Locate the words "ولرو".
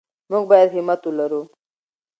1.05-1.41